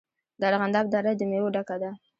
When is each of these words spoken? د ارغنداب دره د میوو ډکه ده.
د 0.39 0.41
ارغنداب 0.49 0.85
دره 0.93 1.11
د 1.15 1.21
میوو 1.29 1.53
ډکه 1.55 1.75
ده. 1.81 1.89